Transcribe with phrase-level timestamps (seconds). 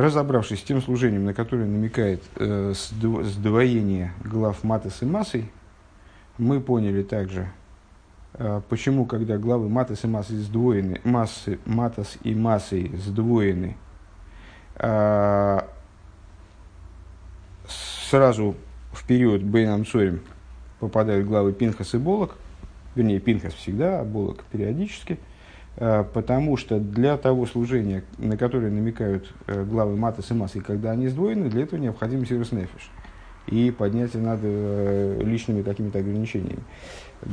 [0.00, 5.50] Разобравшись с тем служением, на которое намекает э, сдвоение глав Матас и Масой,
[6.38, 7.50] мы поняли также,
[8.32, 13.76] э, почему, когда главы Матас и Масой сдвоены, массы, Матас и Масой сдвоены,
[14.76, 15.60] э,
[18.08, 18.56] сразу
[18.92, 20.22] в период Бейнам Цорим
[20.78, 22.36] попадают главы Пинхас и Болок,
[22.94, 25.18] вернее, Пинхас всегда, а Болок периодически–
[25.80, 31.08] потому что для того служения, на которое намекают э, главы Матас и Масы, когда они
[31.08, 32.90] сдвоены, для этого необходим сервис нефиш.
[33.46, 36.62] И поднятие надо э, личными какими-то ограничениями.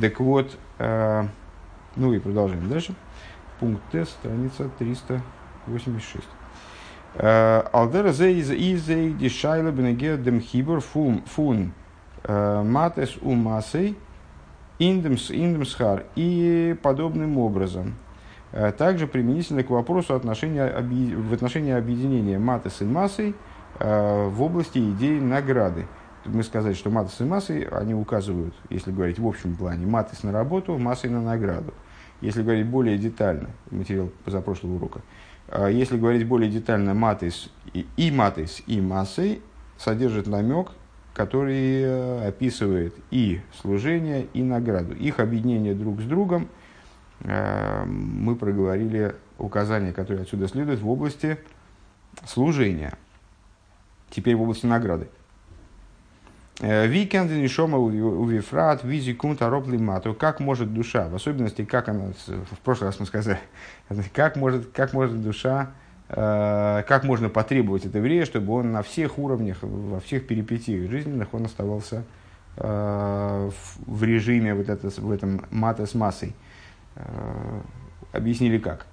[0.00, 0.58] Так вот,
[1.96, 2.94] ну и продолжаем дальше.
[3.60, 6.24] Пункт Т, страница 386.
[7.16, 11.72] Алдера из изей дишайла бенеге дем хибор фун фун
[12.26, 13.96] матес у масей
[14.78, 16.04] индемсхар.
[16.16, 18.07] И подобным образом– Э,
[18.52, 23.34] также применительно к вопросу отношения, в отношении объединения матес и массой
[23.78, 25.86] э, в области идеи награды.
[26.24, 30.32] Мы сказали, что матес и массой, они указывают, если говорить в общем плане, матес на
[30.32, 31.74] работу, массой на награду.
[32.20, 35.02] Если говорить более детально, материал позапрошлого урока,
[35.48, 39.42] э, если говорить более детально, матес и, и матес, и массой
[39.76, 40.68] содержит намек,
[41.12, 44.94] который описывает и служение, и награду.
[44.94, 46.57] Их объединение друг с другом– Э,
[47.20, 51.38] мы проговорили указания, которые отсюда следуют в области
[52.26, 52.94] служения.
[54.10, 55.08] Теперь в области награды.
[56.60, 60.14] Э, ווי קען די נשמה ובפרט ווי זי קומט למטה.
[60.14, 63.38] Как может душа, в особенности, как она, в прошлый раз мы сказали,
[64.12, 65.70] как может, как может душа,
[66.08, 71.32] э, как можно потребовать от еврея, чтобы он на всех уровнях, во всех перипетиях жизненных,
[71.32, 72.04] он оставался
[72.56, 76.34] в режиме вот это, в этом мата с массой.
[76.98, 77.60] Э,
[78.12, 78.86] объяснили как.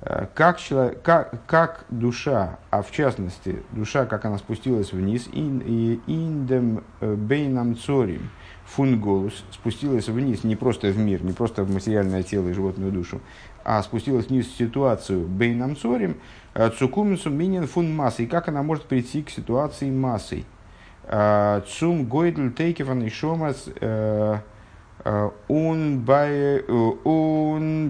[0.00, 6.82] Э, как, человек, как, как душа, а в частности, душа, как она спустилась вниз, индем
[7.00, 8.30] э, бейнам цорим,
[8.64, 13.20] фунголус, спустилась вниз не просто в мир, не просто в материальное тело и животную душу,
[13.64, 16.16] а спустилась вниз в ситуацию бейнам цорим,
[16.78, 20.44] цукумису минин фун массы, и как она может прийти к ситуации массой.
[21.68, 24.40] Цум гойдл тейкеван и шомас, он
[25.48, 26.00] он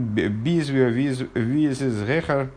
[0.09, 1.21] без виз
[1.81, 2.49] из гехар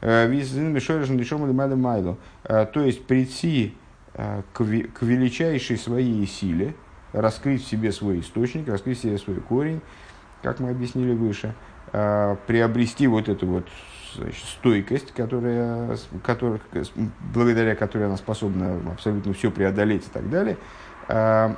[0.00, 2.16] виз мишоришн дешом или майло майло.
[2.44, 3.74] То есть прийти
[4.14, 6.74] к, к величайшей своей силе,
[7.12, 9.80] раскрыть в себе свой источник, раскрыть в себе свой корень,
[10.42, 11.54] как мы объяснили выше,
[11.90, 13.68] приобрести вот эту вот
[14.14, 16.60] значит, стойкость, которая, которая,
[17.34, 20.56] благодаря которой она способна абсолютно все преодолеть и так далее,
[21.10, 21.54] Э,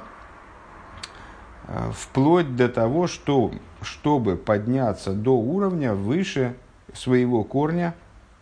[1.92, 6.54] вплоть до того, что, чтобы подняться до уровня выше
[6.92, 7.94] своего корня,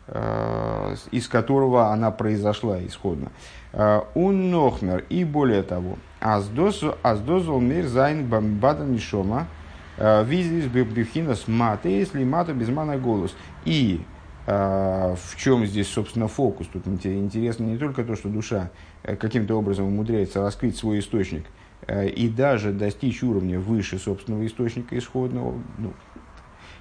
[0.08, 3.30] э, из которого она произошла исходно.
[3.72, 9.46] Э, Un нохмер, и более того, аздозол мир зайн бамбада нишома,
[9.98, 13.34] визис бифхинас маты, если мата без мана голос.
[13.66, 14.00] И
[14.46, 16.66] в чем здесь, собственно, фокус?
[16.72, 18.70] Тут интересно не только то, что душа
[19.02, 25.58] каким-то образом умудряется раскрыть свой источник– Э, и даже достичь уровня выше собственного источника исходного,
[25.78, 25.92] ну,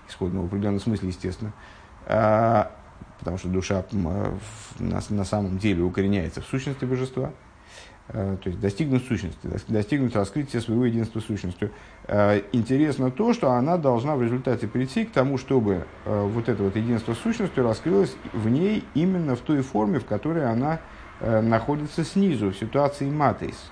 [0.10, 1.54] исходного в определенном смысле, естественно,
[2.06, 2.72] а,
[3.20, 4.34] потому что душа э,
[4.80, 7.32] на, на самом деле укореняется в сущности божества,
[8.09, 11.72] э, то есть достигнуть сущности, достигнуть раскрытия своего единства сущностью.
[12.52, 17.14] Интересно то, что она должна в результате прийти к тому, чтобы вот это вот единство
[17.14, 20.80] сущностью раскрылось в ней именно в той форме, в которой она
[21.22, 23.70] находится снизу, в ситуации матейс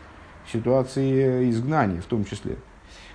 [0.51, 2.57] ситуации изгнания в том числе.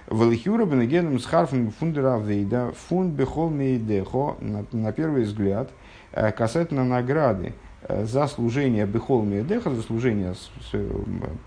[0.06, 5.70] Валихюра бенегеном с харфом фундера вейда фун на первый взгляд
[6.12, 10.34] э, касательно награды э, за служение бехол мейдеха, за служение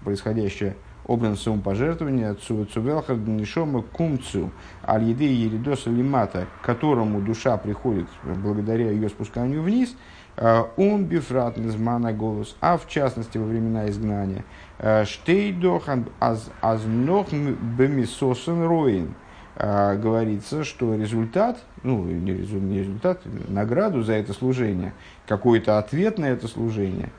[0.03, 0.75] происходящее
[1.05, 4.51] образ самопожертвования цувелха нишома кумцу
[4.87, 9.95] аль еды еридоса лимата, к которому душа приходит благодаря ее спусканию вниз,
[10.37, 14.43] э, бифрат низмана голос, а в частности во времена изгнания–
[14.77, 16.51] Э, Штейдохан аз
[16.85, 19.15] нох бемисосен роин.
[19.55, 24.93] Э, говорится, что результат, ну, не результат, награду за это служение,
[25.27, 27.09] какой-то ответ на это служение,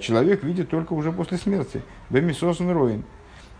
[0.00, 1.80] человек видит только уже после смерти.
[2.10, 3.04] Бемисосен роин.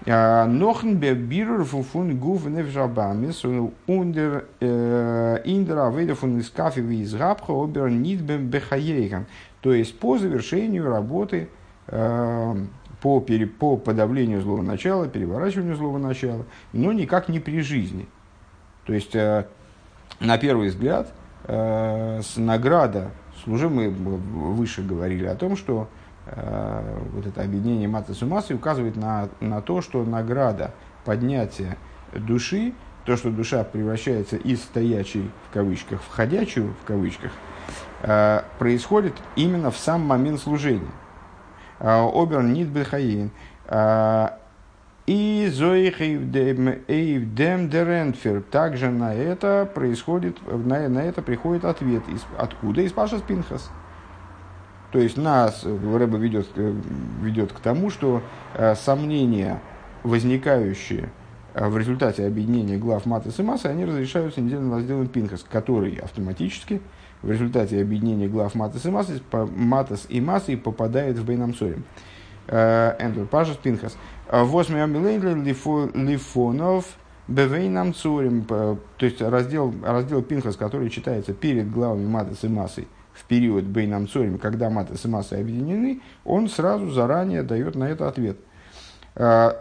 [0.06, 3.44] Нохен бирр фун гуф нефшабамис
[3.87, 9.26] ундер индер авейда фун искафи виз габха обер нит бехаейхан.
[9.60, 11.49] То есть по завершению работы
[13.02, 18.06] по, пере, по подавлению злого начала, переворачиванию злого начала, но никак не при жизни.
[18.87, 19.46] То есть, э,
[20.20, 21.12] на первый взгляд,
[21.44, 23.10] э, награда
[23.43, 25.88] служим, мы выше говорили о том, что
[26.24, 30.72] вот это объединение маты с указывает на, на то, что награда
[31.04, 31.76] поднятия
[32.14, 32.74] души,
[33.04, 37.32] то, что душа превращается из стоячей, в кавычках, в ходячую, в кавычках,
[38.02, 40.90] э, происходит именно в сам момент служения.
[41.80, 43.30] Э, Обер нит бехаин.
[43.66, 44.28] Э,
[45.06, 48.42] и зоих эйвдем деренфер.
[48.42, 52.04] Также на это происходит, на, на это приходит ответ.
[52.08, 52.82] Из, откуда?
[52.82, 53.69] Из Паша Спинхас.
[54.93, 58.23] То есть нас Рэба ведет, ведет к тому, что
[58.55, 59.61] э, сомнения,
[60.03, 61.09] возникающие
[61.55, 66.83] э, в результате объединения глав Матас и Массы, они разрешаются недельным разделом Пинхас, который автоматически
[67.23, 71.85] в результате объединения глав Матас и Массы, Матас и Массы попадает в Бейнамсорим.
[72.49, 73.97] Эндер Пашас Пинхас.
[74.31, 76.85] Восьми амилейн лифонов
[77.29, 78.44] бевейнам цурим.
[78.44, 84.09] То есть раздел, раздел Пинхас, который читается перед главами Матас и Массой в период Бейнам
[84.09, 88.37] Цорим, когда Матас и Массы объединены, он сразу заранее дает на это ответ.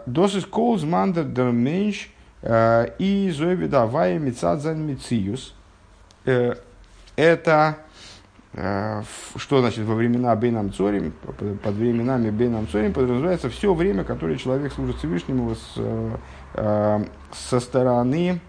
[0.06, 2.10] Досыс колз мандер дер менш
[2.42, 5.54] и зоевидавая мецадзан мециюс.
[6.24, 7.76] Это
[8.54, 9.02] Э,
[9.36, 11.12] что значит во времена Бейнам Цорим,
[11.62, 15.74] под временами Бейнам Цорим подразумевается все время, которое человек служит Всевышнему с,
[16.54, 18.40] э, со стороны...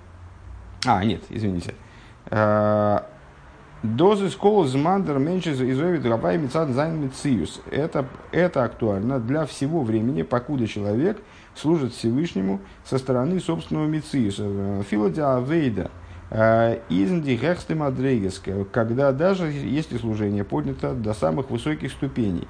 [0.86, 1.76] А, нет, извините.
[3.84, 7.62] Э, Дозы скол змандер меньше изовит габай мецад зайн мециус.
[7.70, 11.22] Это, это актуально для всего времени, покуда человек
[11.56, 14.84] служит Всевышнему со стороны собственного мециуса.
[14.90, 15.92] Филодиа Вейда–
[16.90, 18.42] אין די העכסטע מדריגות,
[18.72, 22.48] когда даже если служение поднято до самых высоких ступеней.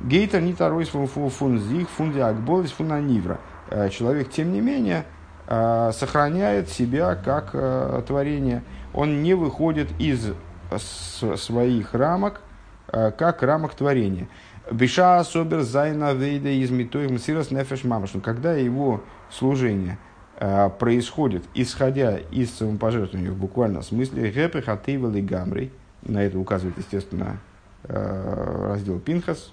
[0.00, 3.40] גייט ער ניט ארויס פון זיך פון די הגבלות פון א נברא.
[3.70, 5.06] Э, человек, тем не менее,
[5.48, 8.62] э, сохраняет себя как э, творение.
[8.92, 10.32] Он не выходит из
[10.78, 12.40] своих рамок,
[12.86, 14.28] как рамок творения.
[14.70, 18.12] בשעת אבער זיין עבודה איז מיט מסירת נפש ממש.
[18.22, 19.98] Когда его служение–
[20.42, 25.70] Э, происходит, исходя из самопожертвования в буквальном смысле, гэпы хатейвал и гамрей,
[26.00, 27.38] на это указывает, естественно,
[27.82, 29.52] э, раздел Пинхас,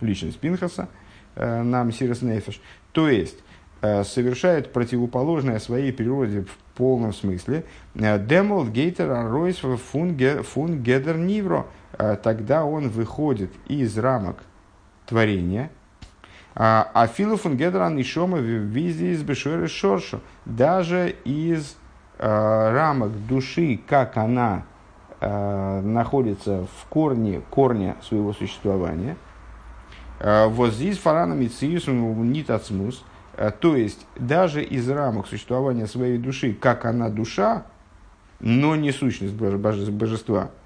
[0.00, 0.88] личность Пинхаса,
[1.36, 3.38] э, нам Сирос Нефеш, то есть
[3.82, 7.64] совершает противоположное своей природе в полном смысле.
[7.94, 11.66] Демол гейтер аройс фун гедер нивро.
[12.22, 14.38] Тогда он выходит из рамок
[15.06, 15.70] творения–
[16.54, 20.20] а, а филофун гедран и шома визи из бешоры шоршу.
[20.44, 21.76] Даже из
[22.18, 24.64] э, рамок души, как она
[25.20, 29.16] э, находится в корне, корне своего существования.
[30.20, 33.04] Вот здесь фарана мициус нитацмус.
[33.60, 37.64] То есть, даже из рамок существования своей души, как она душа,
[38.40, 40.50] но не сущность божества–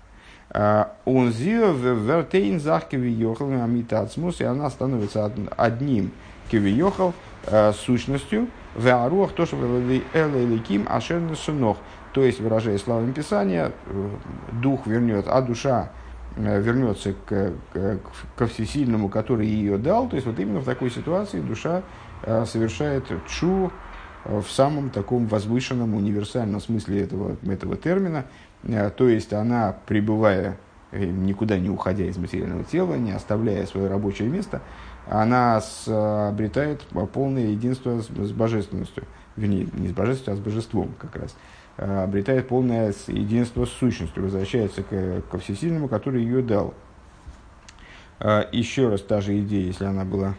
[1.04, 6.12] он зио вертейн зах кивиохал амитацмус, и она становится одним
[6.50, 7.14] кивиохал,
[7.46, 11.78] э, сущностью, в аруах то, что элеликим ашерн сунох.
[12.12, 14.08] То есть, выражая словами Писания, э,
[14.62, 15.90] дух вернет, а душа
[16.36, 17.98] э, вернется к, к,
[18.36, 20.08] ко всесильному, который ее дал.
[20.08, 21.82] То есть, вот именно в такой ситуации душа
[22.24, 23.70] совершает чу
[24.24, 28.24] в самом таком возвышенном, универсальном смысле этого, этого термина–
[28.68, 30.56] Э, то есть она, пребывая,
[30.92, 34.62] э, никуда не уходя из материального тела, не оставляя свое рабочее место,
[35.08, 39.05] она обретает полное единство с, с божественностью.
[39.36, 41.36] Вернее, не с божественностью, а с божеством как раз.
[41.76, 46.74] Э, обретает полное единство с сущностью, возвращается к, ко всесильному, который ее дал.
[48.19, 50.36] Еще раз та же идея, если она была,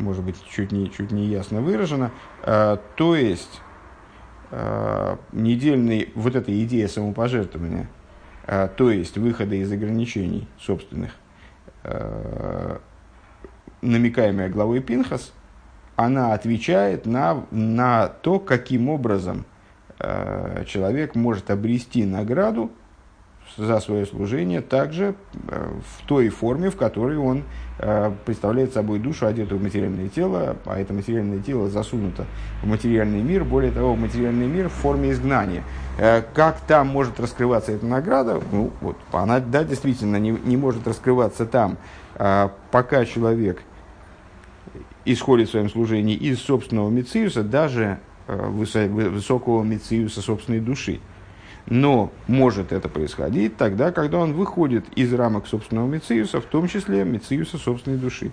[0.00, 2.10] может быть, чуть не, чуть не ясно выражена.
[2.42, 3.60] То есть,
[4.50, 7.88] э, недельный, вот эта идея самопожертвования,
[8.46, 11.12] э, то есть выхода из ограничений собственных,
[13.80, 15.32] намекаемая главой Пинхас,
[15.96, 19.46] она отвечает на, на то, каким образом
[20.66, 22.70] человек может обрести награду
[23.56, 25.14] за свое служение также
[25.48, 27.44] э, в той форме, в которой он
[27.78, 32.26] э, представляет собой душу, одетую в материальное тело, а это материальное тело засунуто
[32.62, 35.62] в материальный мир, более того, в материальный мир в форме изгнания.
[35.98, 38.40] Э, как там может раскрываться эта награда?
[38.52, 41.78] Ну, вот, она, да, действительно, не, не может раскрываться там,
[42.70, 43.62] пока человек
[45.04, 51.00] исходит в своем служении из собственного мециуса, даже высокого мециуса собственной души.
[51.66, 57.04] Но может это происходить тогда, когда он выходит из рамок собственного Мециуса, в том числе
[57.04, 58.32] Мециуса собственной души.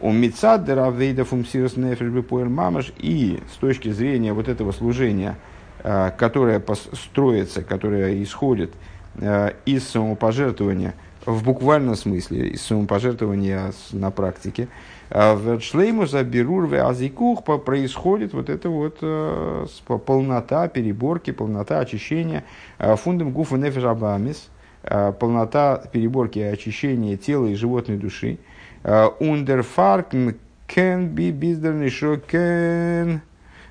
[0.00, 5.38] У Мецад Деравейда Фумсирос Нефеш Мамаш и с точки зрения вот этого служения,
[5.82, 6.62] э, которое
[6.92, 8.72] строится, которое исходит
[9.64, 10.94] из самопожертвования,
[11.26, 14.68] в буквальном смысле, из самопожертвования на практике,
[15.10, 18.98] в шлеймуса берур азикух происходит вот это вот
[20.06, 22.44] полнота переборки, полнота очищения
[22.78, 23.82] фундам гуфа нефеш
[25.18, 28.38] полнота переборки и очищения тела и животной души.
[28.84, 30.08] Ундерфарк
[30.68, 33.20] кен би биздерный шо кен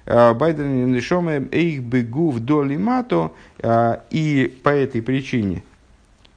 [0.06, 3.32] байдерный нишоме эйх бегу в доли мато.
[4.12, 5.64] И по этой причине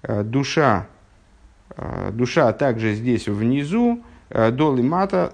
[0.03, 0.87] душа,
[2.13, 5.33] душа также здесь внизу, доли мата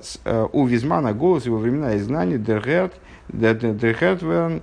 [0.53, 2.95] у Визмана голос его времена изгнания дергерт
[3.29, 4.63] дергерт верн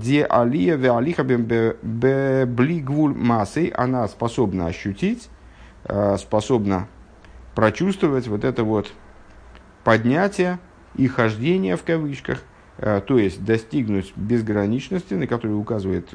[0.00, 5.28] де алия ве алиха блигвуль массой, она способна ощутить,
[6.18, 6.88] способна
[7.54, 8.92] прочувствовать вот это вот
[9.84, 10.58] поднятие
[10.96, 12.42] и хождение в кавычках,
[12.78, 16.08] то есть достигнуть безграничности, на которую указывает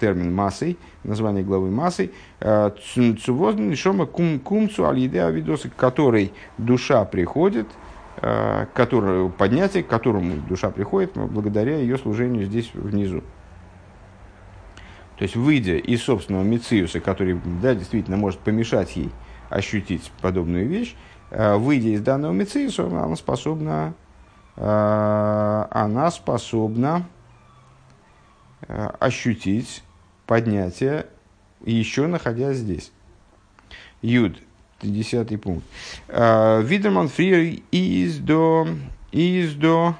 [0.00, 7.66] термин массой, название главы массой, цувозный шома кумцу алиде авидосы, к которой душа приходит–
[8.26, 13.22] Э, который, поднятие, к которому душа приходит благодаря ее служению здесь внизу.
[15.18, 19.10] То есть, выйдя из собственного мециуса, который да, действительно может помешать ей
[19.50, 20.94] ощутить подобную вещь,
[21.30, 23.94] э, выйдя из данного мециуса, она способна,
[24.56, 27.06] э, она способна
[28.68, 29.82] ощутить
[30.26, 31.06] поднятие,
[31.64, 32.92] еще находясь здесь.
[34.02, 34.38] Юд.
[34.82, 35.64] Десятый пункт.
[36.08, 38.68] А, Видерман фриер из до
[39.12, 39.94] из до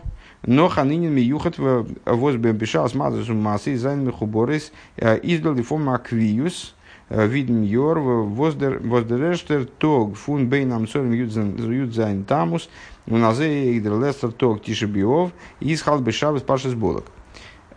[0.46, 6.74] но ханинин миюхат воз бешал с мазасум массы зайн мехуборис а, издал форм аквиус
[7.08, 12.68] а, видим йор воздерештер тог фун бейнам сорим юдзайн тамус
[13.06, 15.30] у назе игдерлестер тог тишебиов
[15.60, 17.04] из халбешавы спашес болок.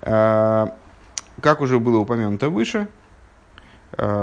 [0.02, 2.88] Как уже было упомянуто выше,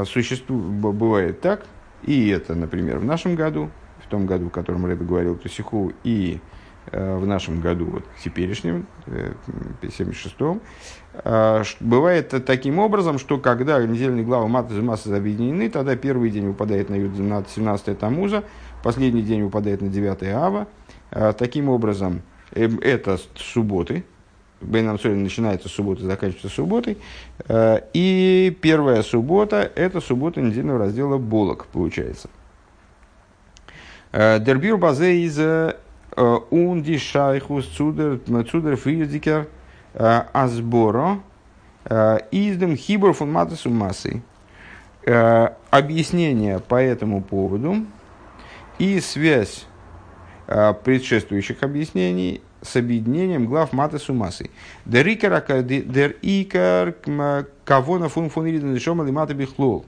[0.05, 1.65] существует, бывает так,
[2.07, 3.71] и это, например, в нашем году,
[4.05, 6.41] в том году, в котором Рэбе говорил про Сиху, и
[6.93, 9.33] э, в нашем году, вот, теперешнем, э,
[9.81, 10.61] 76-м,
[11.15, 16.49] э, бывает таким образом, что когда недельные главы Маты и Массы объединены, тогда первый день
[16.49, 18.45] выпадает на, на 17 Тамуза,
[18.83, 20.69] последний день выпадает на 9 Ава.
[21.39, 22.21] Таким образом,
[22.53, 24.05] э, это субботы,
[24.65, 26.99] Бейнам Солин начинается с субботы, заканчивается субботой.
[27.49, 32.29] Э, и первая суббота– это суббота недельного раздела Болок, получается.
[34.13, 35.75] Э, Дербир базе из э,
[36.51, 39.49] унди шайхус цудер цудер
[39.97, 41.21] азборо
[42.31, 44.23] издем хибор фон массой.
[45.71, 47.85] Объяснение по этому поводу
[48.79, 49.67] и связь
[50.47, 54.51] предшествующих объяснений с объединением глав маты с умасой.
[54.87, 56.95] Дер икар
[57.65, 59.85] кого на фун фун или мата бихлол.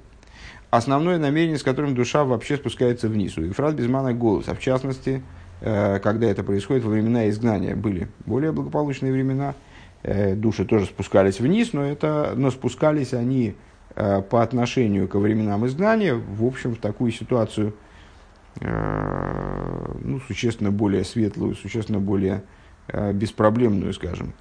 [0.70, 3.38] Основное намерение, с которым душа вообще спускается вниз.
[3.38, 4.48] И фраз без мана голос.
[4.48, 5.22] А в частности,
[5.60, 9.54] э, когда это происходит во времена изгнания, были более благополучные времена,
[10.02, 13.54] э, души тоже спускались вниз, но, это, но спускались они
[13.94, 17.74] э, по отношению ко временам изгнания, в общем, в такую ситуацию,
[18.58, 22.42] ну, существенно более светлую, существенно более
[23.12, 24.32] беспроблемную, скажем,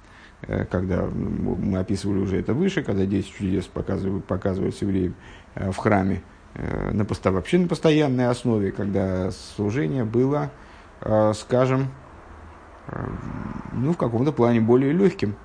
[0.42, 5.14] э, когда мы описывали уже это выше, когда 10 чудес показывают, показывают евреям
[5.54, 6.22] э, в храме
[6.54, 10.50] на, вообще на постоянной основе, когда служение было,
[11.34, 11.88] скажем,
[13.74, 15.36] ну, в каком-то плане более легким.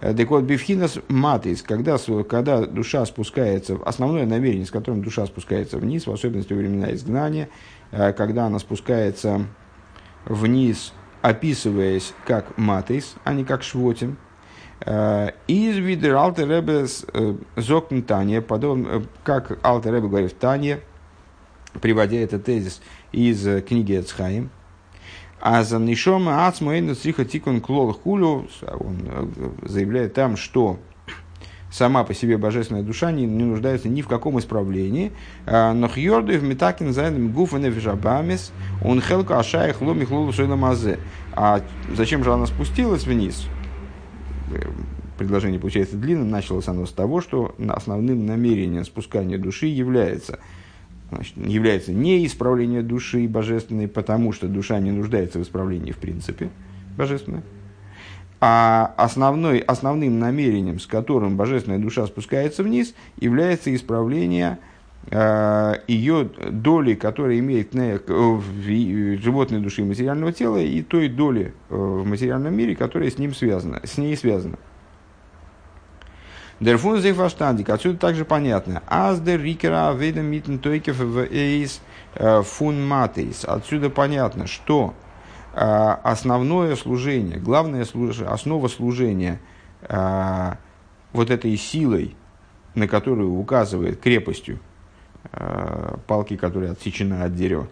[0.00, 6.08] Так вот, бифхинас матис, когда, когда душа спускается, основное намерение, с которым душа спускается вниз,
[6.08, 7.48] в особенности во времена изгнания,
[7.92, 9.46] когда она спускается
[10.24, 14.16] вниз описываясь как матейс, а не как швотим.
[14.80, 18.02] Э, из видер Алтеребе э, зокн
[18.40, 20.80] подобно, э, как Алтеребе говорит в Тане,
[21.80, 22.80] приводя этот тезис
[23.12, 24.50] из книги Эцхаим.
[25.42, 30.78] А за Нишома Ацмаэйна Сриха Тикон Клол Хулю, он заявляет там, что
[31.70, 35.12] сама по себе божественная душа не, не нуждается ни в каком исправлении.
[35.46, 38.52] А, но хьорду в метакин зайдем гуфане вижабамис,
[38.84, 40.98] он хелка ашаях ломих лолу мазе.
[41.32, 41.62] А
[41.94, 43.46] зачем же она спустилась вниз?
[45.16, 46.30] Предложение получается длинным.
[46.30, 50.38] Началось оно с того, что основным намерением спускания души является
[51.10, 56.50] значит, является не исправление души божественной, потому что душа не нуждается в исправлении в принципе
[56.96, 57.42] божественной,
[58.40, 64.58] а основной, основным намерением, с которым божественная душа спускается вниз, является исправление
[65.10, 71.74] э, ее доли, которая имеет на, в, животной души материального тела, и той доли э,
[71.74, 74.56] в материальном мире, которая с, ним связана, с ней связана.
[76.60, 78.82] Дерфун зейфаштандик, отсюда также понятно.
[78.86, 81.80] Аз дер рикера веда митн тойкев в эйс
[82.14, 83.46] фун матейс.
[83.46, 84.92] Отсюда понятно, что
[85.52, 89.40] основное служение, главное служение, основа служения
[89.88, 92.14] вот этой силой,
[92.74, 94.60] на которую указывает крепостью
[96.06, 97.68] палки, которая отсечена от дерева,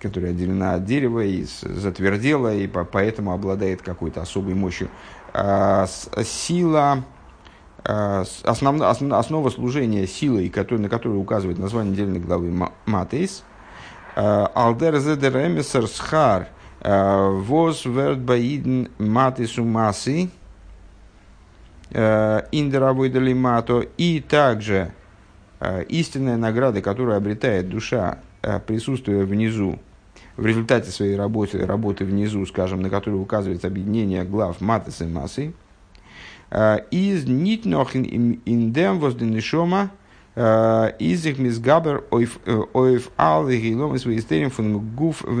[0.00, 4.88] которая отделена от дерева и затвердела, и поэтому обладает какой-то особой мощью.
[5.32, 5.86] А,
[6.24, 7.04] сила,
[7.84, 13.42] а, основ, основа служения силой, на которую указывает название недельной главы Матейс,
[14.14, 16.48] а, Алдер зедер эмиссар схар
[16.82, 20.28] воз верт баидн матису масы
[21.90, 24.92] индеравой мато и также
[25.88, 28.18] истинная награда, которую обретает душа,
[28.66, 29.78] присутствуя внизу,
[30.36, 35.54] в результате своей работы, работы внизу, скажем, на которую указывается объединение глав матес и массы,
[36.50, 39.90] э, из нит нох индем возденешома
[40.34, 45.40] э, из их мизгабер ойф э, ал и гилом и свои стерим фун гуф в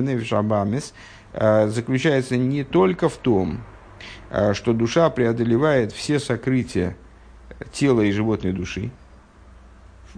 [1.36, 3.60] заключается не только в том,
[4.52, 6.96] что душа преодолевает все сокрытия
[7.72, 8.90] тела и животной души,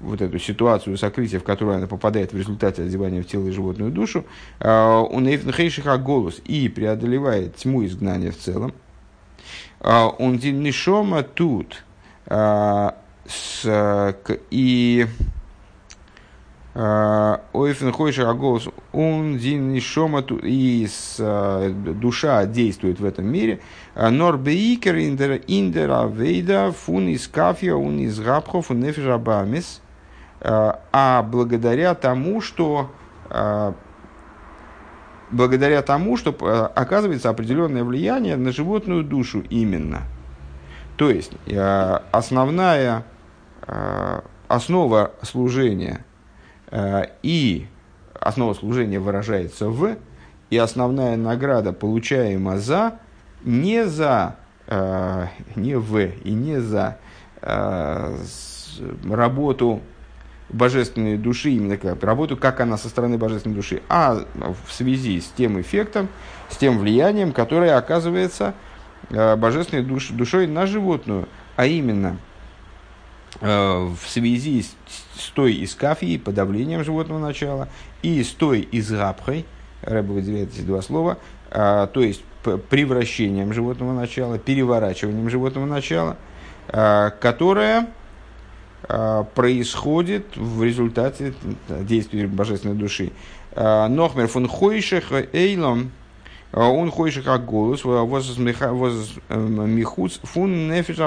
[0.01, 3.91] вот эту ситуацию сокрытия, в которую она попадает в результате одевания в тело и животную
[3.91, 4.25] душу,
[4.61, 8.73] а, у нейфнхейшиха голос и преодолевает тьму изгнания в целом.
[9.81, 11.85] Он нишома тут
[12.27, 14.15] с,
[14.51, 15.07] и
[16.79, 21.19] Ойфен Хойша Аголос, он нишома тут и с,
[22.01, 23.61] душа действует в этом мире.
[23.97, 29.07] Норбеикер индера вейда фун из кафия, он из габхов, он нефиш
[30.41, 32.91] Э, а благодаря тому, что
[33.31, 33.73] э,
[35.31, 40.03] благодаря тому, что э, оказывается определенное влияние на животную душу именно.
[40.97, 41.31] То есть
[42.11, 43.05] основная
[44.49, 46.05] основа служения
[46.73, 47.67] и
[48.15, 49.97] основа служения выражается в,
[50.51, 52.99] и основная награда получаема за,
[53.45, 54.37] не за,
[55.57, 56.99] не в и не за
[59.11, 59.81] работу
[60.49, 65.27] божественной души, именно как работу, как она со стороны божественной души, а в связи с
[65.27, 66.09] тем эффектом,
[66.49, 68.55] с тем влиянием, которое оказывается
[69.11, 72.28] э, божественной душ, душой на животную, а именно э,
[73.41, 74.75] в связи с,
[75.17, 77.69] с той искафией, подавлением животного начала,
[78.03, 79.45] и с той изгапхой,
[79.83, 81.19] Рэба выделяет эти два слова,
[81.51, 82.23] э, то есть
[82.71, 86.17] превращением животного начала, переворачиванием животного начала,
[86.67, 87.89] которое
[88.85, 91.35] а, происходит в результате
[91.69, 93.13] действия божественной души.
[93.53, 95.91] А, Нохмер фун хойшех эйлом, а,
[96.53, 98.39] он хойшех аголус, воз
[99.29, 100.99] михуц фун нефиш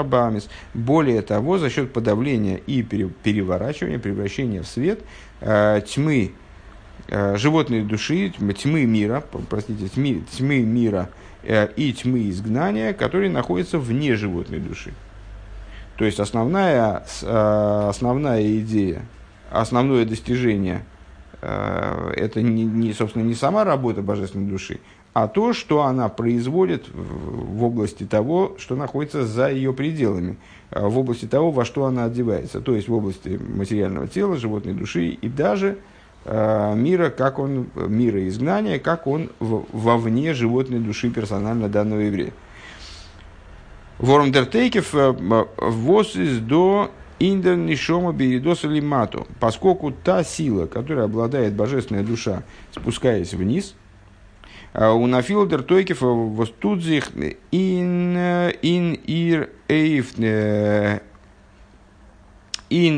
[0.74, 5.00] Более того, за счет подавления и переворачивания, превращения в свет
[5.40, 6.32] тьмы
[7.08, 11.10] животной души, тьмы мира, простите, тьмы, тьмы мира
[11.44, 14.92] и тьмы изгнания, которые находятся вне животной души.
[15.96, 19.02] То есть основная, э, основная идея,
[19.50, 20.84] основное достижение
[21.40, 24.80] э, это не, не, собственно, не сама работа божественной души,
[25.12, 30.36] а то, что она производит в области того, что находится за ее пределами,
[30.70, 34.72] э, в области того, во что она одевается, то есть в области материального тела, животной
[34.74, 35.78] души и даже
[36.24, 42.32] мира, как он, мира изгнания, как он вовне животной души персонально данного еврея.
[44.02, 45.14] Вормдертейкев э,
[45.58, 53.32] воз из до индер нишома беридоса лимату, поскольку та сила, которая обладает божественная душа, спускаясь
[53.32, 53.76] вниз,
[54.74, 57.10] у нафилдер тойкев востудзих
[57.50, 61.00] ин ин ир эйв ин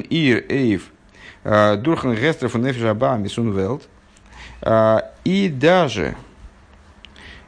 [0.00, 0.90] ир эйв
[1.44, 3.82] дурхан гестров нефжаба мисунвелд
[5.24, 6.16] и даже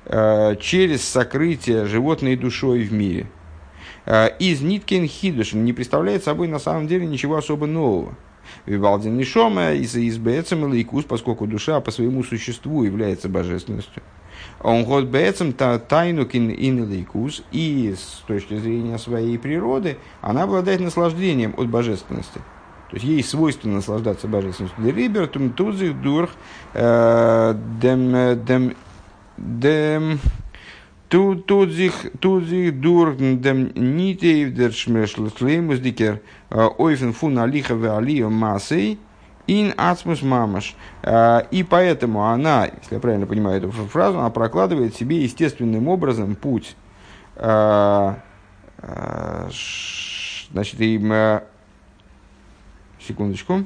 [0.04, 3.26] э, через сокрытие животной душой в мире–
[4.06, 8.14] Э, из Ниткин Хидушин не представляет собой на самом деле ничего особо нового.
[8.64, 14.02] Вивалдин Нишома из избецем и лейкус, поскольку душа по своему существу является божественностью.
[14.60, 20.80] Он год бецем тайну кин ин лейкус, и с точки зрения своей природы она обладает
[20.80, 22.40] наслаждением от божественности.
[22.90, 24.84] То есть ей свойственно наслаждаться божественностью.
[24.84, 26.30] Дерибер тузих дурх
[26.72, 28.74] э, дем дем
[29.36, 30.20] дем
[31.08, 38.28] Тут sich, tut sich durch dem Nitev der Schlemus дикер ойфен фун алиха ве алия
[38.28, 38.98] массей
[39.46, 40.74] ин ацмус мамаш.
[41.52, 46.76] И поэтому она, если я правильно понимаю эту фразу, она прокладывает себе естественным образом путь
[50.52, 51.40] Значит, и, э,
[53.00, 53.64] секундочку.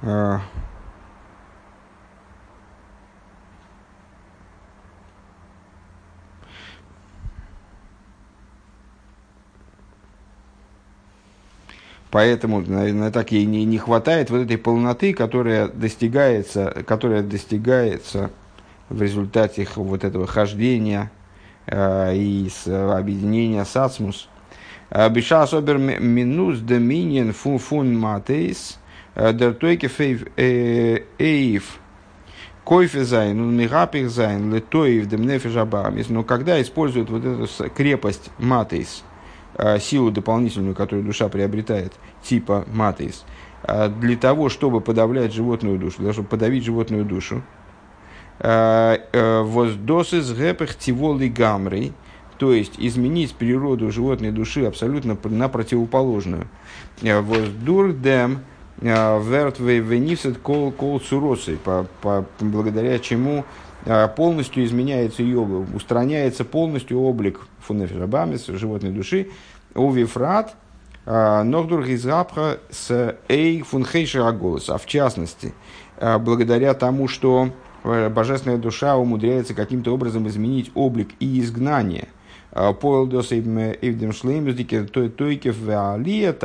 [0.00, 0.38] Uh,
[12.10, 18.30] Поэтому, наверное, так ей не, не хватает вот этой полноты, которая достигается, которая достигается
[18.88, 21.10] в результате вот этого хождения
[21.66, 24.28] э, и с, объединения с ацмус.
[25.10, 28.78] Биша особер минус доминин фун фун матейс
[29.14, 31.78] э, дер тойке фейв э, эйв
[32.68, 36.10] койфе зайн, он мигапих зайн, летоев демнефе жабамис.
[36.10, 39.04] Но когда используют вот эту крепость матейс,
[39.80, 43.24] силу дополнительную, которую душа приобретает, типа матейс,
[43.64, 47.42] э, для того, чтобы подавлять животную душу, для того, чтобы подавить животную душу,
[48.40, 51.92] э, воздосы с гэпых тиволи гамрей,
[52.38, 56.46] то есть изменить природу животной души абсолютно на противоположную.
[57.02, 58.40] Воздур дем
[58.80, 61.58] верт венифсет кол кол суросы,
[62.40, 63.44] благодаря чему
[64.16, 69.28] полностью изменяется ее, устраняется полностью облик фунефишабамис, животной души,
[69.74, 70.54] у вифрат,
[71.06, 74.68] ногдур гизгапха с эй фунхейша голос.
[74.68, 75.54] А в частности,
[76.00, 77.50] а, благодаря тому, что
[77.84, 82.08] э, божественная душа умудряется каким-то образом изменить облик и изгнание.
[82.52, 86.36] А, Поэлдос эвдем шлеймюздике тойкев веалия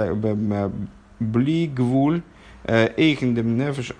[1.20, 2.22] блигвуль
[2.66, 3.94] эйхендем нефеш.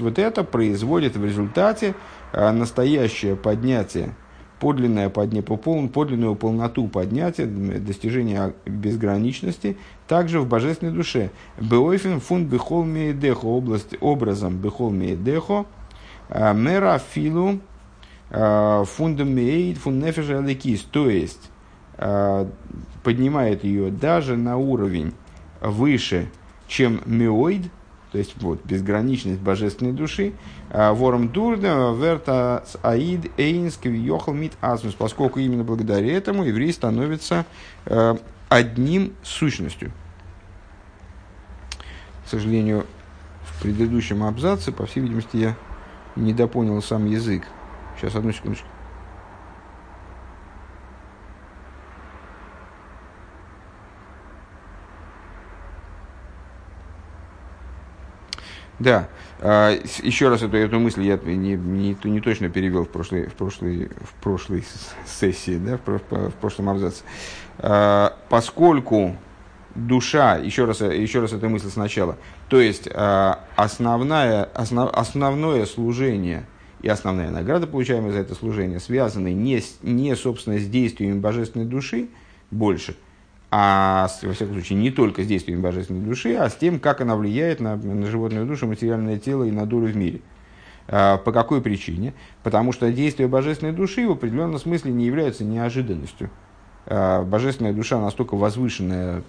[0.00, 1.94] Вот это производит в результате
[2.32, 4.14] а, настоящее поднятие
[4.58, 9.76] подлинное подня, подлинную полноту поднятия, достижения безграничности,
[10.08, 11.30] также в божественной душе.
[11.60, 15.66] Беойфен фун бехол меедехо, область, образом бехол меедехо,
[16.30, 17.60] а, мера филу
[18.28, 19.36] фундам
[19.76, 20.04] фун
[20.90, 21.50] то есть
[23.04, 25.12] поднимает ее даже на уровень
[25.60, 26.28] выше,
[26.66, 27.70] чем меоид,
[28.16, 30.32] то есть вот, безграничность божественной души,
[30.70, 37.44] а, вором дурда верта аид эйнск йохал мит асмус, поскольку именно благодаря этому еврей становится
[37.84, 38.16] э,
[38.48, 39.92] одним сущностью.
[42.24, 42.86] К сожалению,
[43.42, 45.56] в предыдущем абзаце, по всей видимости, я
[46.16, 47.46] недопонял сам язык.
[47.98, 48.66] Сейчас, одну секундочку.
[58.78, 59.08] Да,
[59.40, 59.70] а,
[60.02, 63.88] еще раз эту, эту мысль я не, не, не точно перевел в прошлой, в прошлой,
[63.88, 64.64] в прошлой
[65.06, 67.02] сессии, да, в, в, прошлом абзаце.
[67.58, 69.16] А, поскольку
[69.74, 76.46] душа, еще раз, еще раз эту мысль сначала, то есть а, основная, основ, основное служение
[76.82, 82.08] и основная награда, получаемая за это служение, связаны не, не собственно, с действиями божественной души
[82.50, 82.94] больше–
[83.50, 87.16] а во всяком случае не только с действием божественной души, а с тем, как она
[87.16, 90.20] влияет на, на животную душу, материальное тело и на долю в мире.
[90.88, 92.14] А, по какой причине?
[92.42, 96.30] Потому что действия божественной души в определенном смысле не являются неожиданностью.
[96.86, 99.22] А, божественная душа настолько возвышенная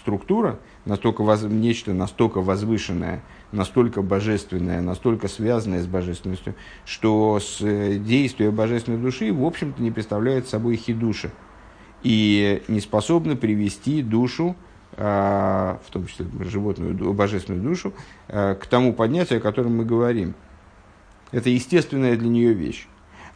[0.00, 7.98] структура, настолько воз, нечто настолько возвышенное, настолько божественное, настолько связанное с божественностью, что с э,
[7.98, 11.30] действия божественной души, в общем-то, не представляет собой хидуша
[12.06, 14.54] и не способны привести душу,
[14.96, 17.92] а, в том числе животную, божественную душу,
[18.28, 20.34] а, к тому поднятию, о котором мы говорим.
[21.32, 22.86] Это естественная для нее вещь.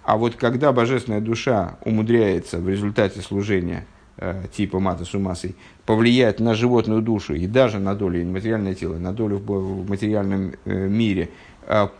[0.05, 6.55] А вот когда божественная душа умудряется в результате служения а, типа мата сумасой повлиять на
[6.55, 11.31] животную душу и даже на долю материальное тело, на долю в материальном э, мире,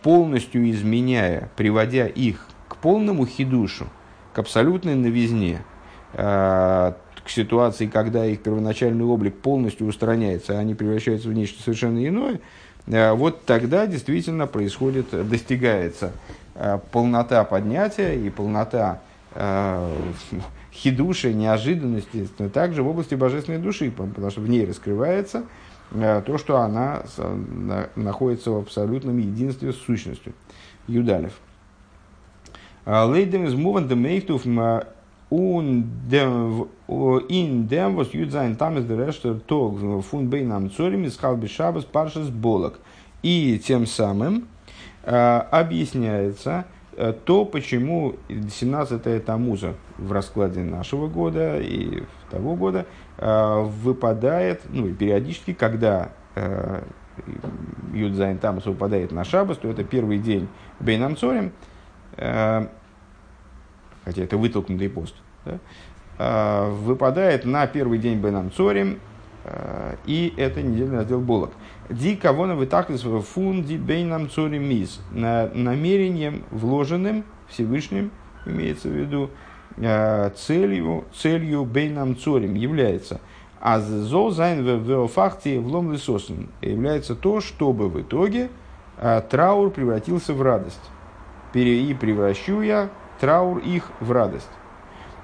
[0.03, 3.87] полностью изменяя, приводя их к полному хидушу,
[4.31, 5.65] к абсолютной новизне–
[6.13, 12.39] к ситуации, когда их первоначальный облик полностью устраняется, а они превращаются в нечто совершенно иное,
[12.87, 16.11] э, вот тогда действительно происходит, достигается
[16.55, 18.99] э, полнота поднятия и полнота
[20.73, 25.43] хидуши, неожиданности, также в области божественной души, потому что в ней раскрывается
[25.89, 27.03] то, что она
[27.95, 30.33] находится в абсолютном единстве с сущностью.
[30.87, 31.31] Юдалев.
[32.85, 34.43] Лейдем из муван мейхтув
[35.31, 35.85] in
[37.69, 42.29] dem was jud sein там из дерештер тог фун бейнам цорим из халби шабас паршас
[42.29, 42.79] болок.
[43.23, 44.47] И тем самым
[45.03, 46.65] э, объясняется
[46.97, 52.85] э, то, почему 17-е Тамуза в раскладе нашего года и того года
[53.17, 56.81] э, выпадает, ну и периодически, когда э,
[57.93, 60.47] Юдзайн Тамус выпадает на Шабас, то это первый день
[60.79, 61.51] Бейнам Цорим,
[62.17, 62.67] э,
[64.03, 65.59] хотя это вытолкнутый пост, да,
[66.17, 68.99] э, выпадает на первый день Бенам Цорим,
[69.43, 71.51] э, и это недельный раздел Болок.
[71.89, 75.01] די כוונה ותכלית פון די בין המצרים איז.
[75.11, 78.11] Намерением вложенным Всевышним,
[78.45, 79.29] имеется в виду,
[79.75, 83.19] целью, целью בין המצרים является–
[83.61, 88.49] אז עס זאל זיין והפכתי אבלם לששון является то, чтобы в итоге
[88.97, 90.81] а, траур превратился в радость.
[91.53, 92.89] И превращу я
[93.21, 94.49] траур их в радость.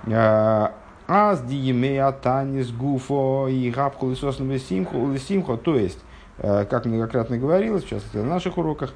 [0.10, 0.74] А,
[1.10, 5.58] Аз диемея танис гуфо и гапху лисосен лисимхо.
[5.58, 6.00] То есть,
[6.38, 8.94] а, как многократно говорилось, в частности на наших уроках,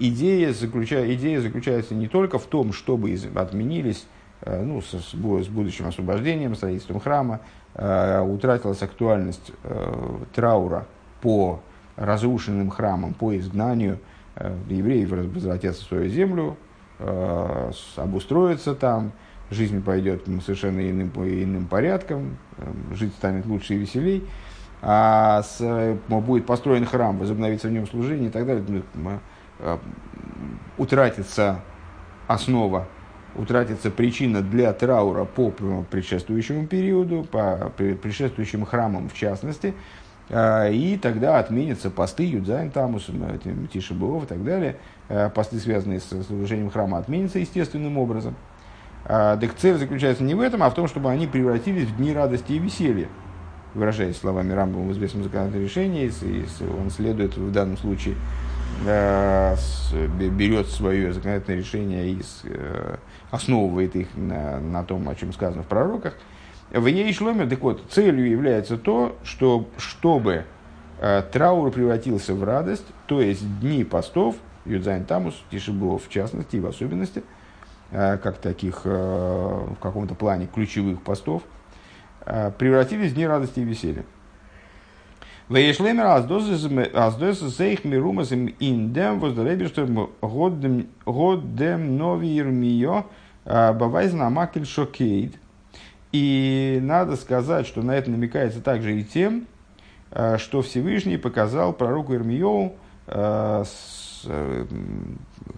[0.00, 4.04] идея, заключа, идея заключается не только в том, чтобы отменились
[4.44, 7.40] ну, с, с будущим освобождением, строительством храма,
[7.78, 10.86] Э, утратилась актуальность э, траура
[11.20, 11.60] по
[11.96, 13.98] разрушенным храмам, по изгнанию.
[14.34, 16.56] Э, евреи возвратятся в свою землю,
[16.98, 19.12] обустроятся там,
[19.50, 22.36] жизнь пойдет совершенно иным, иным порядком,
[22.92, 24.24] жить станет лучше и веселей,
[24.82, 29.18] а с, будет построен храм, возобновится в нем служение и так далее, ну,
[30.78, 31.60] утратится
[32.26, 32.86] основа
[33.38, 39.74] утратится причина для траура по предшествующему периоду, по предшествующим храмам в частности,
[40.30, 43.10] и тогда отменятся посты Юдзайн Тамус,
[43.72, 44.76] Тишебов и так далее.
[45.08, 48.34] А, посты, связанные с служением храма, отменятся естественным образом.
[49.04, 52.12] А, так цель заключается не в этом, а в том, чтобы они превратились в дни
[52.12, 53.08] радости и веселья.
[53.74, 56.10] Выражаясь словами Рамбова в известном законодательном решении,
[56.80, 58.14] он следует в данном случае
[58.84, 59.56] Э,
[60.08, 62.96] берет свое законодательное решение и э,
[63.30, 66.14] основывает их на, на том, о чем сказано в пророках.
[66.70, 70.44] В ей шломе, так вот, целью является то, что, чтобы
[71.00, 76.60] э, траур превратился в радость, то есть дни постов, Юдзайн Тамус, Тишибов в частности и
[76.60, 77.22] в особенности,
[77.90, 81.42] как таких в каком-то плане ключевых постов,
[82.24, 84.04] превратились в дни радости и веселья.
[85.48, 89.86] Вейшлемер аздос зейх мирумас им индем воздареберштер
[91.06, 93.04] годем новир мио
[93.44, 95.36] бавайзна макель шокейд.
[96.12, 99.46] И надо сказать, что на это намекается также и тем,
[100.38, 102.74] что Всевышний показал пророку Ирмиеву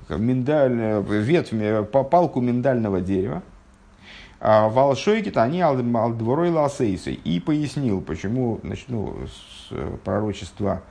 [0.08, 1.52] миндаль, ветвь,
[1.90, 3.42] палку миндального дерева,
[4.40, 7.12] а Волшойки-то они алдворой ласейсы.
[7.12, 9.16] И пояснил, почему значит, ну,
[9.70, 10.82] э, пророчества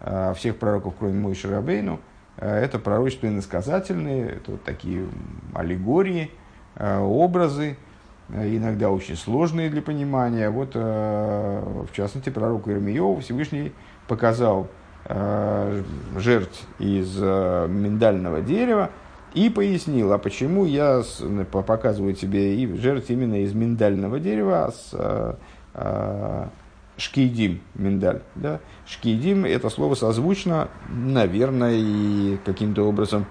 [0.00, 2.00] э, всех пророков, кроме Мойши Рабейну,
[2.36, 5.06] э, это пророчества иносказательные, это вот такие
[5.54, 6.30] аллегории,
[6.78, 7.78] образы,
[8.28, 10.50] иногда очень сложные для понимания.
[10.50, 13.72] Вот, в частности, пророку Ирмиеву Всевышний
[14.08, 14.68] показал
[15.08, 18.90] жертв из миндального дерева,
[19.36, 21.02] и пояснил, а почему я
[21.52, 25.36] показываю тебе и жертв именно из миндального дерева, с а,
[25.74, 26.48] а,
[26.96, 28.22] шкейдим, миндаль.
[28.34, 28.60] Да?
[28.86, 33.26] Шкейдим– это слово созвучно, наверное, и каким-то образом,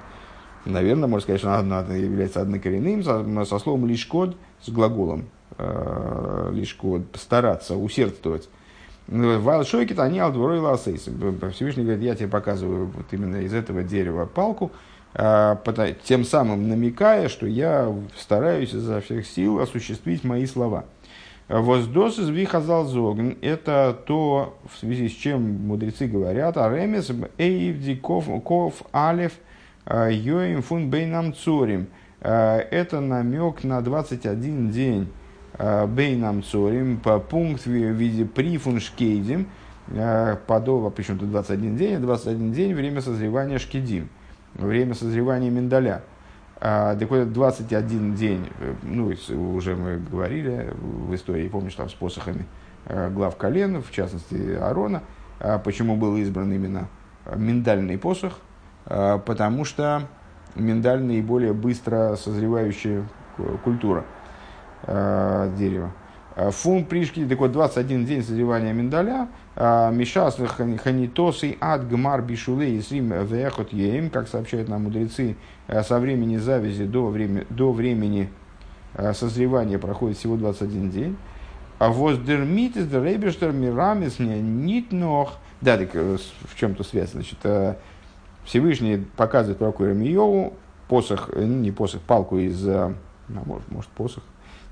[0.66, 5.26] наверное, можно сказать, что оно является однокоренным со, со словом лишкод, с глаголом
[5.58, 8.48] э, лишкод, стараться, усердствовать.
[9.08, 11.12] Вайлшойкит, они алдворой ласейсы.
[11.52, 14.72] Всевышний говорит, я тебе показываю вот именно из этого дерева палку,
[15.14, 15.62] а,
[16.04, 20.86] тем самым намекая, что я стараюсь изо всех сил осуществить мои слова.
[21.48, 27.96] Воздос из вихазал зогн– это то, в связи с чем мудрецы говорят, а ремес эйвди
[27.96, 29.34] ков, алев
[29.86, 31.88] а, йоим фун бейнам цорим.
[32.22, 35.08] А, это намек на 21 день
[35.58, 39.48] бейнам цорим по пункт в виде прифун шкейдим,
[40.48, 44.10] подова, причем тут 21 день, 21 день время созревания шкидим
[44.56, 46.02] время созревания миндаля.
[46.60, 49.14] А, так вот, 21 день, э, ну,
[49.54, 52.46] уже мы говорили в истории, помнишь, там с посохами
[52.86, 55.04] э, глав колен, в частности Арона,
[55.40, 56.88] а почему был избран именно
[57.36, 58.40] миндальный посох,
[58.86, 60.04] а, потому что
[60.56, 63.04] миндаль наиболее быстро созревающая
[63.64, 64.06] культура
[64.86, 65.92] э, дерева.
[66.36, 73.14] Фун пришки, так вот, 21 день созревания миндаля, а, Мишас ханитосы ад гмар бишулей срим
[73.26, 78.30] вехот ем, как сообщают нам мудрецы, э, со времени завязи до, время, до времени
[78.96, 81.18] э, созревания проходит всего 21 день.
[81.80, 85.38] А воздермит из рейбештер мирамис нит нох.
[85.62, 86.18] Да, так э,
[86.50, 87.12] в чем-то связь.
[87.12, 87.38] Значит,
[88.44, 90.54] Всевышний показывает пророку Иеремиеву
[90.90, 92.94] посох, не посох, палку из, а,
[93.30, 94.24] может, может посох,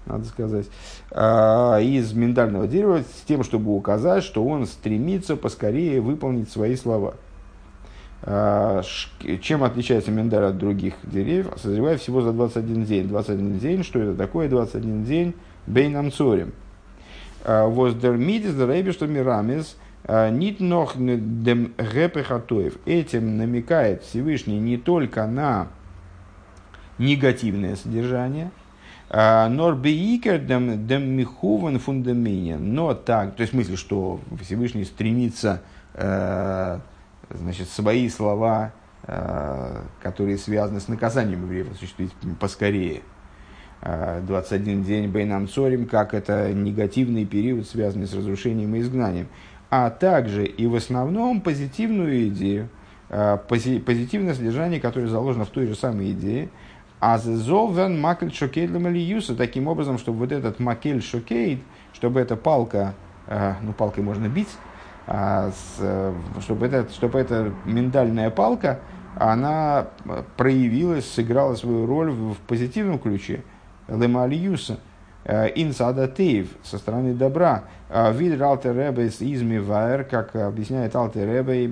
[0.06, 0.68] надо сказать,
[1.12, 7.16] а, из миндального дерева с тем, чтобы указать, что он стремится поскорее выполнить свои слова.
[8.26, 11.52] Чем отличается миндаль от других деревьев?
[11.58, 13.10] Созревает всего за 21 день.
[13.10, 14.48] 21 день, что это такое?
[14.48, 15.36] 21 день
[15.68, 16.54] бейнам цорим.
[17.46, 19.76] Воздер мидис дерейби, что мирамис,
[20.08, 22.78] нит нох дем гепехатоев.
[22.86, 25.68] Этим намекает Всевышний не только на
[26.98, 28.52] негативное содержание,
[29.14, 35.62] нор бейкер дем, михуван фундаменен, но так, то есть смысле, что Всевышний стремится
[35.94, 36.80] э,
[37.30, 38.72] значит, свои слова,
[39.04, 43.02] э, которые связаны с наказанием евреев, осуществить поскорее.
[43.82, 49.28] 21 э, день Бейнам Цорим, как это негативный период, связанный с разрушением и изгнанием.
[49.70, 52.70] А также и в основном позитивную идею,
[53.10, 56.50] э, позитивное содержание, которое заложено в той же самой идее,
[57.06, 61.60] а зовен макель шокейд юса таким образом, чтобы вот этот макель шокейд,
[61.92, 62.94] чтобы эта палка,
[63.62, 64.48] ну палкой можно бить,
[65.06, 65.52] а
[66.40, 68.80] чтобы, это, чтобы эта миндальная палка,
[69.18, 69.88] она
[70.38, 73.44] проявилась, сыграла свою роль в, в позитивном ключе.
[73.90, 74.80] Лемалиюса,
[75.26, 77.66] э, инсада тейв, со стороны добра.
[78.14, 81.66] Вид Алтер Ребе из Мивайер, как объясняет Алтер Ребе,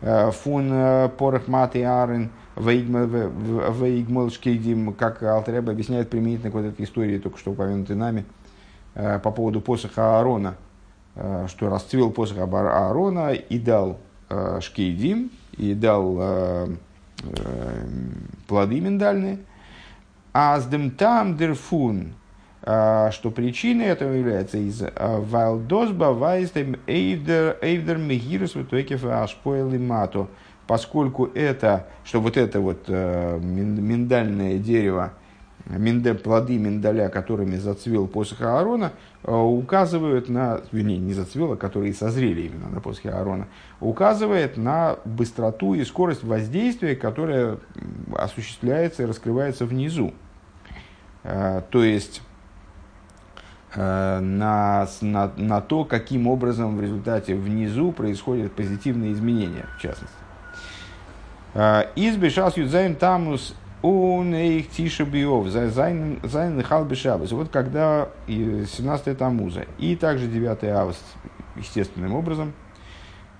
[0.00, 6.64] э, фун э, порох маты арен, вейгмел шкейдим, как Алтер Ребе объясняет применительно к вот
[6.64, 8.24] этой истории, только что упомянутой нами,
[8.94, 10.56] по поводу посоха Аарона–
[11.16, 16.66] Э, что расцвел посох Аарона и дал э, шкейдим, и дал э,
[18.48, 19.38] плоды миндальные.
[20.32, 20.66] А с
[20.98, 22.14] там дерфун,
[22.60, 30.26] что причиной этого является из вайлдосба вайстем эйвдер мегирус в итоге ашпоэл мато,
[30.66, 35.12] поскольку это, что вот это вот миндальное дерево,
[35.66, 41.94] минде, плоды миндаля, которыми зацвел посох Аарона, э, указывают на, вернее, не зацвел, а которые
[41.94, 43.46] созрели именно на посохе Аарона,
[43.80, 47.58] указывает на быстроту и скорость воздействия, которая
[48.14, 50.12] осуществляется и раскрывается внизу.
[51.22, 52.20] Э, то есть,
[53.74, 60.23] э, на, на, на то, каким образом в результате внизу происходят позитивные изменения, в частности.
[61.54, 63.54] איז בשעת י"ז תמוז
[63.86, 66.18] און אויך תשעה באב, זיינען
[66.56, 67.32] нахал бешабас.
[67.32, 71.04] Вот когда 17 Тамуза и также 9 август,
[71.54, 72.54] естественным образом,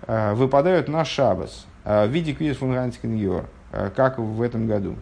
[0.07, 4.97] э, выпадают на шабас э, в виде квиз фунганскин э, как в этом году.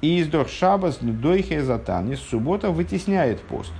[0.00, 3.72] И издох шабас дойхе затанис, суббота вытесняет пост.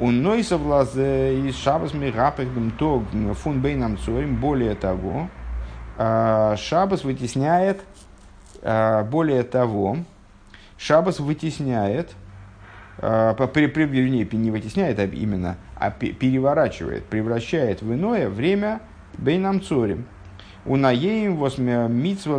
[0.00, 3.04] Он нойсов из шабас мирапехдем то
[3.34, 5.28] фун бейнам цорим, более того,
[5.96, 7.82] шабас вытесняет
[8.62, 9.98] а, более того,
[10.78, 12.14] Шабас вытесняет,
[12.98, 18.80] а, вернее, не вытесняет а именно, а переворачивает, превращает в иное время
[19.18, 20.06] Бейнам Цорим.
[20.64, 22.38] У наеем восьме митсва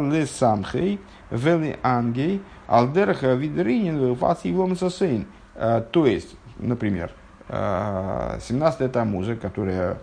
[0.00, 1.00] лесамхей
[1.30, 5.26] вели ангей алдерха видринин вфасивом сосейн.
[5.54, 7.10] То есть, например,
[7.48, 9.96] 17 тамуза, которая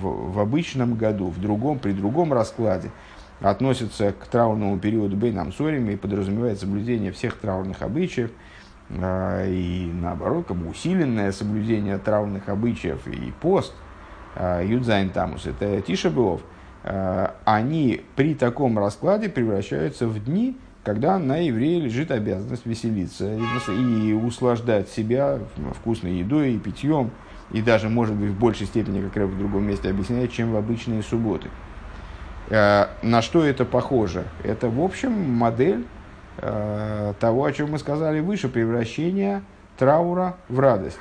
[0.00, 2.90] в, в обычном году, в другом, при другом раскладе,
[3.40, 8.30] относится к траурному периоду Бейнам Сорим и подразумевает соблюдение всех траурных обычаев,
[8.90, 13.74] а, и наоборот, как бы усиленное соблюдение траурных обычаев и пост,
[14.34, 16.40] а, Юдзайн Тамус, это Тиша Белов,
[16.84, 24.12] а, они при таком раскладе превращаются в дни, когда на еврея лежит обязанность веселиться и,
[24.14, 25.38] услаждать себя
[25.74, 27.10] вкусной едой и питьем,
[27.52, 30.56] и даже, может быть, в большей степени, как Рэб в другом месте объясняет, чем в
[30.56, 31.48] обычные субботы.
[32.50, 34.24] Э, на что это похоже?
[34.42, 35.86] Это, в общем, модель
[36.38, 39.42] э, того, о чем мы сказали выше, превращение
[39.78, 40.98] траура в радость.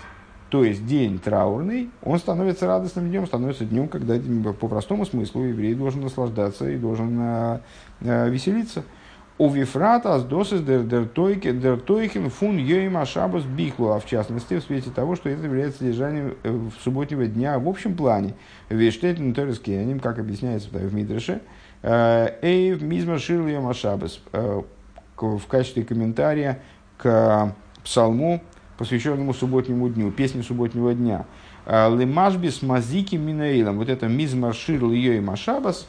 [0.49, 4.17] То есть день траурный, он становится радостным днем, становится днем, когда
[4.53, 7.59] по простому смыслу еврей должен наслаждаться и должен э,
[8.29, 8.83] веселиться.
[9.39, 15.15] У Вифрата с досыс дертойхен фун йоим ашабас бихлу, а в частности в свете того,
[15.15, 18.33] что это является содержанием э, субботнего дня в общем плане.
[18.69, 21.41] Вештетлин Торискеним, как объясняется в Мидреше,
[21.83, 24.61] э, Эйв мизма ширл йоим ашабас, э,
[25.15, 26.59] в качестве комментария
[26.97, 28.41] к псалму,
[28.79, 31.25] посвященному субботнему дню, песне субботнего дня.
[31.67, 35.87] Лемашбис мазики минаилом, вот это мизма ширл йоим ашабас,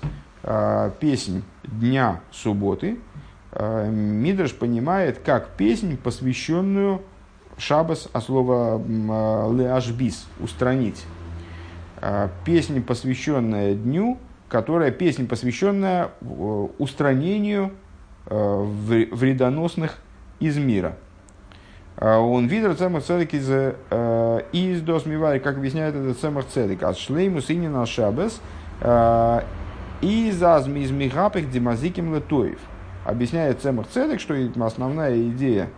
[1.00, 2.98] песнь дня субботы,
[3.58, 7.02] Мидрш понимает как песнь, посвященную
[7.58, 11.04] Шабас, а слово э, леашбис, устранить.
[12.00, 16.10] Э, песня, посвященная дню, которая песня, посвященная
[16.78, 17.72] устранению
[18.30, 19.98] вредоносных
[20.38, 20.96] из мира.
[21.98, 23.48] Он видел цемах цедек из
[24.52, 26.82] из досмивари, как объясняет этот цемах цедек.
[26.82, 28.40] От шлейму синина шабас,
[30.02, 32.58] И за из мигапых демазиким летоев.
[33.08, 35.70] Объясняет Цемах Цедек, что основная идея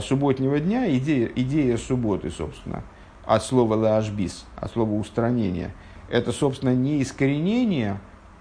[0.00, 2.82] субботнего дня, идея, идея субботы, собственно,
[3.24, 5.72] от слова лашбис, от слова устранения,
[6.10, 8.00] это, собственно, не искоренение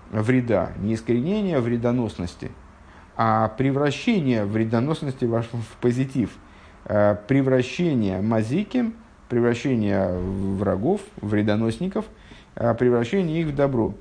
[0.10, 2.50] вреда, не искоренение вредоносности,
[3.16, 6.32] а превращение вредоносности в, в позитив,
[6.86, 8.96] э, превращение мазиким,
[9.30, 12.06] превращение врагов, вредоносников,
[12.56, 13.94] э, превращение их в добро.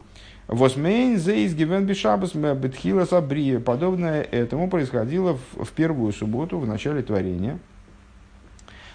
[0.51, 3.61] Восмейн зейс гивен бишабас бетхила сабрия.
[3.61, 7.61] Подобное этому происходило в, в первую субботу, в начале творения.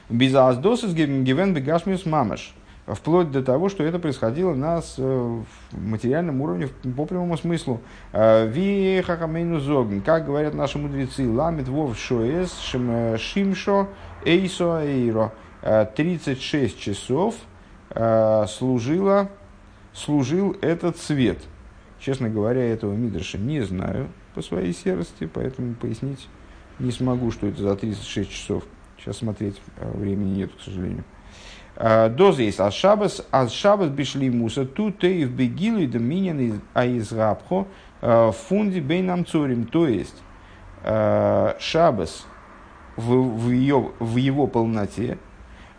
[0.09, 2.53] Безаздосис гивен бегашмиус мамаш
[2.87, 5.41] вплоть до того, что это происходило на э,
[5.71, 7.79] материальном уровне по прямому смыслу.
[8.11, 13.87] Э, Ви хахамейну зогн, как говорят наши мудрецы, ламит вов шоэс э, шимшо
[14.25, 15.31] эйсо эйро.
[15.95, 17.33] 36 часов
[18.47, 19.29] служила,
[19.95, 21.39] служил этот свет.
[21.99, 26.27] Честно говоря, этого Мидраша не знаю по своей серости, поэтому пояснить
[26.77, 28.63] не смогу, что это за 36 часов.
[28.99, 31.05] Сейчас смотреть времени нет, к сожалению.
[31.77, 36.61] Э, Доза есть а шабас, а шабас бишли муса, тут и в бегилу и доминин
[36.73, 37.67] а из рабхо
[38.01, 39.65] э, фунди бейнам цурим.
[39.65, 40.21] То есть
[40.83, 42.27] шабас
[42.95, 45.17] в, в, ее, в его полноте,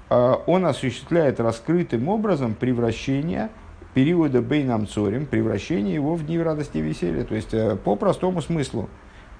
[0.08, 3.50] он осуществляет раскрытым образом превращение
[3.97, 7.24] периода бейнам цорим, превращение его в дни радости и веселья.
[7.24, 7.51] То есть,
[7.82, 8.88] по простому смыслу,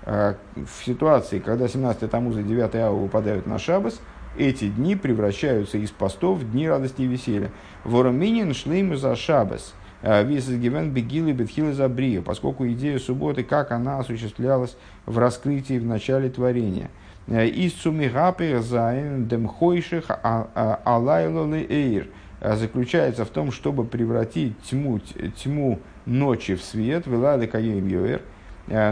[0.05, 4.01] в ситуации, когда 17 тамуза и 9 ава выпадают на шабас–
[4.39, 7.51] эти дни превращаются из постов в дни радости и веселья.
[7.85, 9.75] Вороминин шлейму за шабас.
[10.03, 14.77] Э, Висес гивен бегилы бетхилы за брия, поскольку идея субботы, как она осуществлялась
[15.07, 16.91] в раскрытии в начале творения.
[17.29, 22.09] Э, из цумигапер зайн демхойших а, а, алайлолы эйр э,
[22.41, 25.01] заключается в том, чтобы превратить тьму,
[25.43, 28.23] тьму ночи в свет, велады каем йоэр,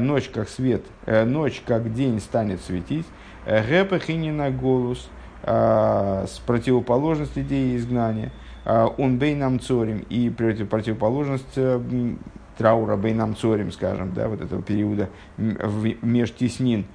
[0.00, 3.06] ночь как свет, ночь как день станет светить,
[3.46, 5.08] гэпахинина голос–
[5.46, 8.32] а, с противоположность идеи изгнания,
[8.64, 11.78] а, он бейнам цорим и противоположность э,
[12.56, 16.86] траура бейнам цорим, скажем, да, вот этого периода межтеснин.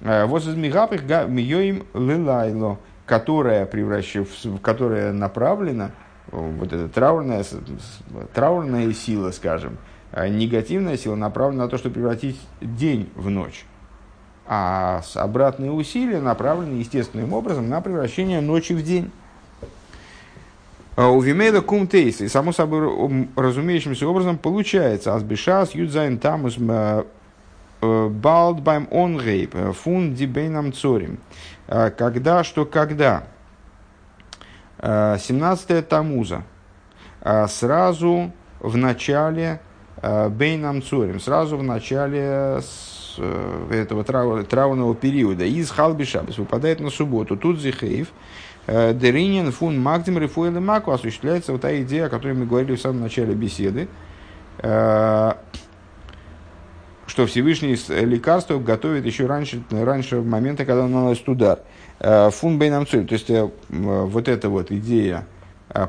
[0.00, 2.78] А, вот из мигапых миоим лилайло,
[3.10, 4.28] которая, превращив,
[4.62, 5.90] которая направлена,
[6.30, 7.44] вот эта траурная,
[8.32, 9.78] траурная сила, скажем,
[10.16, 13.66] негативная сила направлена на то, чтобы превратить день в ночь
[14.52, 19.12] а обратные усилия направлены естественным образом на превращение ночи в день.
[20.96, 26.58] А у Вимейда кум тейс, и само собой разумеющимся образом получается, азбишас юдзайн тамус
[27.80, 31.18] балд байм онгейп э, фун дибейнам цорим.
[31.66, 33.22] Когда, что когда,
[34.80, 36.42] 17 тамуза,
[37.46, 39.60] сразу в начале
[40.02, 42.60] бейнам цорим, сразу в начале
[43.18, 45.44] Э, этого трау, траурного периода.
[45.44, 47.36] Из Халбишабас выпадает на субботу.
[47.36, 48.08] Тут Зихеев,
[48.66, 52.80] э, Деринин, Фун, Магдим, Рифуэл Маку осуществляется вот та идея, о которой мы говорили в
[52.80, 53.88] самом начале беседы,
[54.58, 55.32] э,
[57.10, 61.58] что Всевышний лекарство готовит еще раньше, раньше момента, когда наносит удар.
[61.98, 63.30] Фун Бейнам То есть
[63.68, 65.26] вот эта вот идея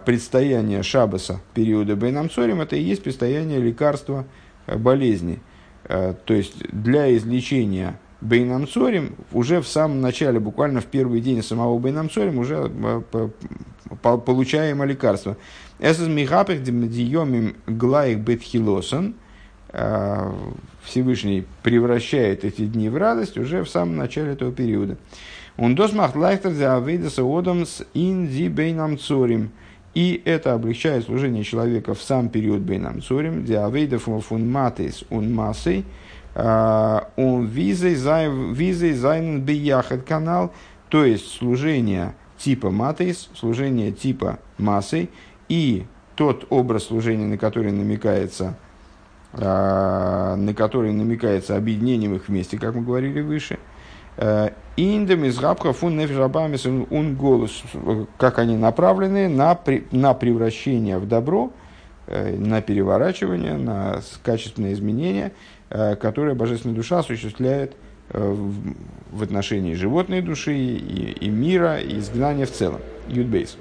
[0.05, 2.25] предстояния Шабаса периода Бейнам
[2.59, 4.25] это и есть предстояние лекарства
[4.67, 5.39] болезни.
[5.83, 11.77] Э, то есть для излечения Бейнамцорим уже в самом начале, буквально в первый день самого
[11.79, 12.71] Бейнамцорим уже
[13.13, 13.29] э,
[13.99, 15.37] получаем лекарство.
[15.79, 19.20] Эсэс михапех диемим глаих бетхилосан э,
[20.83, 24.97] Всевышний превращает эти дни в радость уже в самом начале этого периода.
[25.57, 29.51] Он досмахт лайхтер за авейдаса одамс ин ди бейнамцорим.
[29.93, 35.83] И это облегчает служение человека в сам период Бейнам Цурим, диавейдов фун матейс он массой,
[36.33, 40.53] он визой зайнен бияхат канал,
[40.87, 45.09] то есть служение типа матейс, служение типа массой,
[45.49, 45.83] и
[46.15, 48.55] тот образ служения, на который намекается,
[49.33, 53.59] на который намекается объединением их вместе, как мы говорили выше–
[54.77, 57.63] Индем из габха фун нефишабамис ун голос,
[58.17, 59.59] как они направлены на,
[59.91, 61.51] на превращение в добро,
[62.07, 65.33] э, на переворачивание, на качественные изменения,
[65.69, 67.73] э, которые божественная душа осуществляет
[68.09, 68.35] э,
[69.11, 72.79] в отношении животной души и, и мира, и изгнания в целом.
[73.07, 73.57] Юдбейс.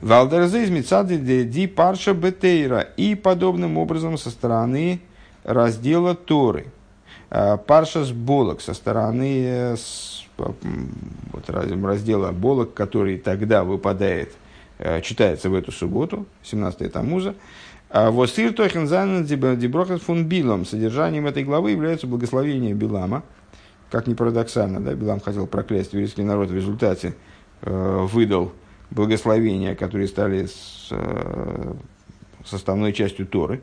[0.00, 2.80] Валдерзе из Мицады ди парша бетейра.
[2.80, 5.00] И подобным образом со стороны
[5.44, 6.66] раздела Торы–
[7.30, 9.76] Э, Паршас Болок со стороны э,
[10.36, 14.32] вот, раздела Болок, который тогда выпадает
[15.02, 17.34] читается в эту субботу, 17 Тамуза.
[17.90, 20.64] Восир Тохензанен Диброхас фун Билом.
[20.64, 23.24] Содержанием этой главы является благословение Билама.
[23.90, 27.16] Как ни парадоксально, да, Билам хотел проклясть еврейский народ, в результате
[27.62, 28.52] э, выдал
[28.90, 31.74] благословения, которые стали с, э,
[32.44, 33.60] составной частью Торы.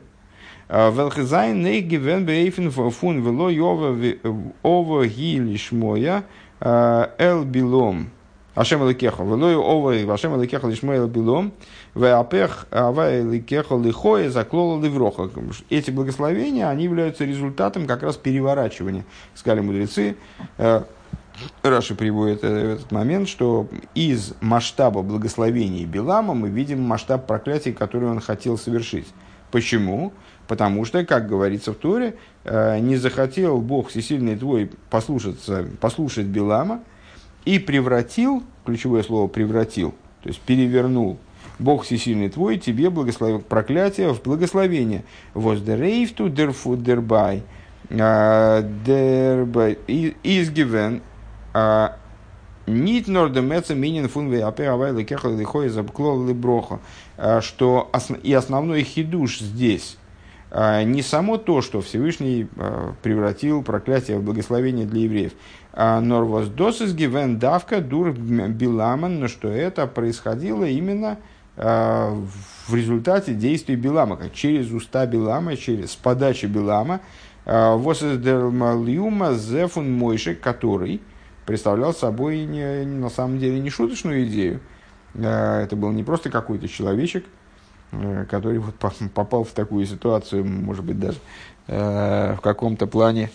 [15.68, 19.04] Эти благословения, они являются результатом как раз переворачивания,
[19.34, 20.16] сказали мудрецы.
[21.62, 28.08] Раши приводит э, этот момент, что из масштаба благословений Билама мы видим масштаб проклятий, который
[28.08, 29.06] он хотел совершить.
[29.50, 30.12] Почему?
[30.48, 36.80] Потому что, как говорится в Торе, э, не захотел Бог всесильный твой послушаться, послушать Билама,
[37.44, 41.18] и превратил, ключевое слово превратил, то есть перевернул,
[41.58, 45.04] Бог всесильный твой, тебе благословил проклятие в благословение.
[45.32, 47.42] Воздерейфту дерфу дербай,
[47.90, 51.02] а, дербай, изгивен,
[52.66, 56.80] Нит нордемеца минин фунвей апе авай лекеха лихой забклол либроха.
[57.16, 57.90] А, что
[58.22, 59.98] и основной хидуш здесь.
[60.52, 62.46] Не само то, что Всевышний
[63.02, 65.32] превратил проклятие в благословение для евреев,
[65.74, 71.18] Норвоз досис гивен давка дур биламан, но что это происходило именно
[71.56, 72.14] а,
[72.66, 77.00] в результате действий Билама, как через уста Билама, через подачи Билама,
[77.46, 81.00] а, Восэсдермалиума зефун Мойши, который
[81.46, 84.60] представлял собой не, на самом деле не шуточную идею.
[85.14, 87.24] А, это был не просто какой-то человечек,
[88.28, 88.74] который вот
[89.14, 91.18] попал в такую ситуацию, может быть, даже
[91.68, 93.30] в каком-то плане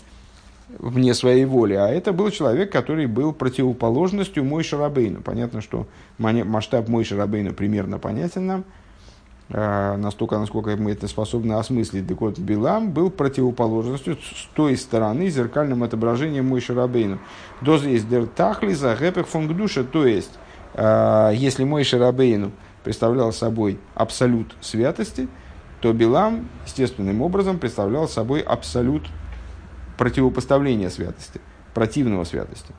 [0.78, 5.22] вне своей воли, а это был человек, который был противоположностью Мой Шарабейну.
[5.22, 5.88] Понятно, что
[6.18, 8.64] масштаб Мой Шарабейну примерно понятен нам,
[9.52, 12.08] настолько, насколько мы это способны осмыслить.
[12.08, 17.20] Так вот, Билам был противоположностью с той стороны, зеркальным отображением Мой Шарабейну.
[17.62, 20.32] Доз есть дер тахли за гэпех фонгдуша, то есть,
[20.74, 22.52] а, если Мой Шарабейну
[22.84, 25.28] представлял собой абсолют святости,
[25.82, 29.04] то Билам естественным образом представлял собой абсолют
[29.98, 31.42] противопоставления святости,
[31.74, 32.74] противного святости.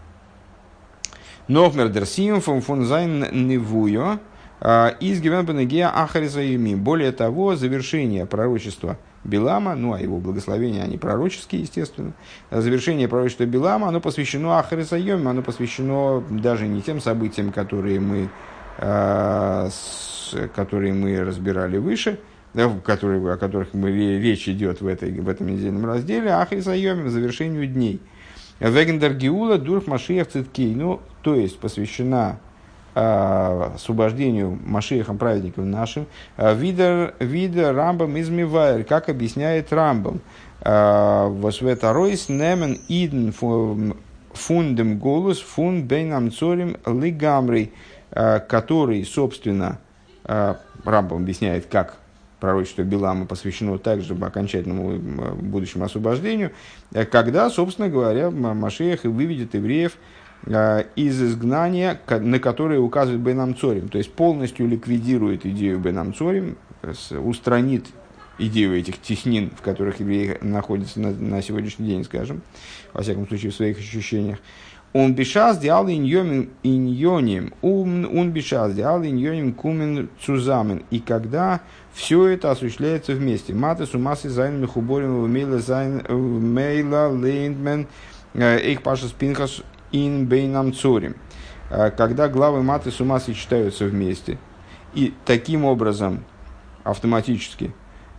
[1.48, 4.18] Нохмер дерсим фон фон зайн невуyo а,
[4.64, 6.76] из гивенбенегея ахаризаюми.
[6.76, 12.12] Более того, завершение пророчества Билама, ну а его благословения, они пророческие, естественно.
[12.50, 18.28] Завершение пророчества Билама, оно посвящено Ахаризайоме, оно посвящено даже не тем событиям, которые мы,
[18.78, 19.68] а,
[20.54, 22.18] которые мы разбирали выше,
[22.84, 27.66] которые, о которых мы, речь идет в, этой, в этом недельном разделе, Ахрисайоме, в завершению
[27.66, 28.00] дней.
[28.58, 32.51] Вегендер Гиула Дурх Машиях Циткей, ну, то есть посвящена э,
[32.94, 36.06] освобождению Машиехом праведников нашим.
[36.36, 40.20] Видер, видер Рамбам измивайр, как объясняет Рамбам.
[40.60, 43.32] Восветаройс немен иден
[44.32, 47.72] фундем голос фун бейнам цорим лигамрей,
[48.10, 49.78] который, собственно,
[50.24, 51.96] Рамбам объясняет, как
[52.42, 54.98] пророчество Билама посвящено также окончательному
[55.36, 56.50] будущему освобождению,
[56.92, 59.92] э, когда, собственно говоря, Машеях выведет евреев
[60.46, 66.56] из изгнания, на которое указывает Бенам Цорим, то есть полностью ликвидирует идею Бенам Цорим,
[67.10, 67.86] устранит
[68.38, 72.42] идею этих теснин, в которых евреи находятся на, на сегодняшний день, скажем,
[72.92, 74.38] во всяком случае в своих ощущениях,
[74.92, 80.82] он бешаз диал иньоним, он бешаз диал иньоним кумен цузамен.
[80.90, 81.62] И когда
[81.94, 83.52] все это осуществляется вместе.
[83.52, 87.86] Маты сумасы зайн михуборим мейла зайн мейла лейндмен
[88.34, 89.62] эйх паша спинхас
[89.92, 91.16] ин бейнам цорим.
[91.70, 94.38] Когда главы маты сумасы читаются вместе.
[94.94, 96.24] И таким образом
[96.84, 97.72] автоматически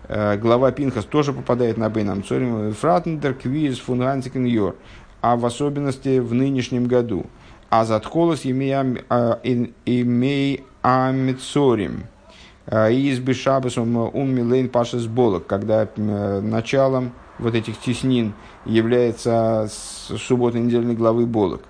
[0.07, 2.73] глава Пинхас тоже попадает на Бейнам Цорим.
[2.73, 4.75] Фратендер квиз фунгансикен йор
[5.21, 7.25] а в особенности в нынешнем году.
[7.69, 8.83] А задхолос имей
[10.81, 12.03] амицорим.
[12.69, 18.33] Из бешабасом уммилейн пашес болок, когда началом вот этих теснин
[18.65, 21.61] является суббота недельной главы болок.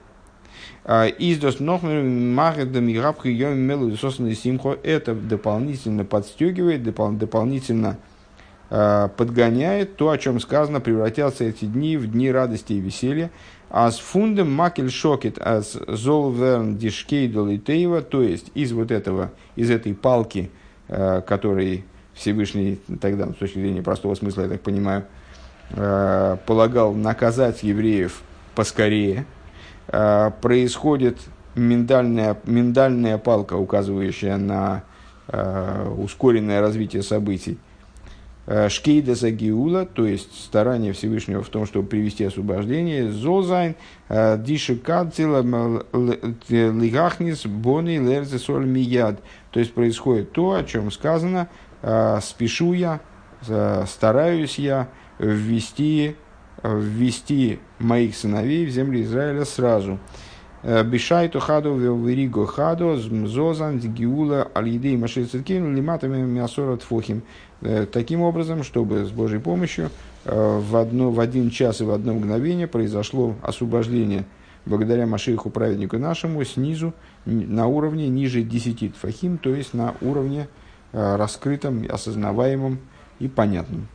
[0.85, 7.97] Из дос махедам и габхи йом мелу симхо это дополнительно подстегивает, дополнительно
[8.75, 13.29] Э, подгоняет то, о чем сказано, превратятся эти дни в дни радости и веселья.
[13.69, 18.89] А с фундом макель шокет, а с золверн дишкейдл и тейва, то есть из вот
[18.89, 20.49] этого, из этой палки,
[20.87, 21.85] э, который
[22.15, 25.05] Всевышний тогда, с точки зрения простого смысла, я так понимаю,
[25.73, 28.21] полагал наказать евреев
[28.55, 29.25] поскорее,
[29.87, 31.17] происходит
[31.55, 34.83] миндальная, миндальная палка, указывающая на
[35.97, 37.57] ускоренное развитие событий.
[38.45, 43.09] Шкейда Загиула, то есть старание Всевышнего в том, чтобы привести освобождение.
[43.09, 43.75] Зозайн,
[44.09, 45.41] Диши Кадзила,
[46.49, 49.21] Лигахнис, Бони, Лерзе, Соль, Мияд.
[49.51, 51.47] То есть происходит то, о чем сказано,
[52.21, 52.99] спешу я,
[53.87, 54.89] стараюсь я
[55.25, 56.15] ввести,
[56.63, 59.99] ввести моих сыновей в землю Израиля сразу.
[60.63, 67.23] Бишайту хаду вериго хаду зозан гиула алидей циткин лиматами мясорат фохим.
[67.63, 69.89] Э, таким образом, чтобы с Божьей помощью
[70.25, 74.25] э, в, одно, в один час и в одно мгновение произошло освобождение
[74.65, 76.93] благодаря Машиху праведнику нашему снизу
[77.25, 80.47] на уровне ниже 10 тфахим, то есть на уровне
[80.91, 82.79] э, раскрытом, осознаваемом
[83.19, 83.87] и понятном.